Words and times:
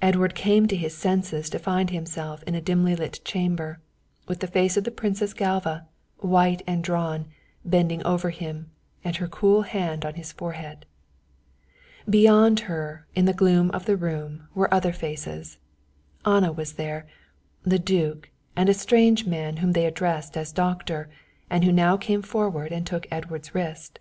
Edward 0.00 0.34
came 0.34 0.66
to 0.66 0.74
his 0.76 0.96
senses 0.96 1.50
to 1.50 1.58
find 1.58 1.90
himself 1.90 2.42
in 2.44 2.54
a 2.54 2.60
dimly 2.62 2.96
lit 2.96 3.20
chamber, 3.22 3.80
with 4.26 4.40
the 4.40 4.46
face 4.46 4.78
of 4.78 4.84
the 4.84 4.90
Princess 4.90 5.34
Galva, 5.34 5.86
white 6.20 6.62
and 6.66 6.82
drawn, 6.82 7.26
bending 7.62 8.02
over 8.06 8.30
him, 8.30 8.70
and 9.04 9.16
her 9.16 9.28
cool 9.28 9.60
hand 9.60 10.06
on 10.06 10.14
his 10.14 10.32
forehead. 10.32 10.86
Beyond 12.08 12.60
her, 12.60 13.06
in 13.14 13.26
the 13.26 13.34
gloom 13.34 13.70
of 13.72 13.84
the 13.84 13.98
room, 13.98 14.48
were 14.54 14.72
other 14.72 14.94
faces. 14.94 15.58
Anna 16.24 16.50
was 16.50 16.72
there, 16.72 17.06
and 17.62 17.72
the 17.72 17.78
duke, 17.78 18.30
and 18.56 18.70
a 18.70 18.72
strange 18.72 19.26
man 19.26 19.58
whom 19.58 19.72
they 19.74 19.84
addressed 19.84 20.34
as 20.38 20.50
doctor, 20.50 21.10
and 21.50 21.62
who 21.62 21.72
now 21.72 21.98
came 21.98 22.22
forward 22.22 22.72
and 22.72 22.86
took 22.86 23.06
Edward's 23.10 23.54
wrist. 23.54 23.98